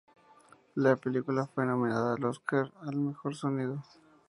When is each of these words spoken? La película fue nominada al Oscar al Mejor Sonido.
La 0.73 0.95
película 0.95 1.45
fue 1.45 1.63
nominada 1.63 2.15
al 2.15 2.23
Oscar 2.25 2.71
al 2.87 2.95
Mejor 2.97 3.35
Sonido. 3.35 3.83